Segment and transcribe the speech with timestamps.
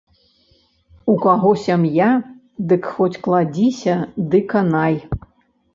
[1.13, 2.09] У каго сям'я,
[2.73, 3.95] дык хоць кладзіся
[4.35, 4.95] ды канай.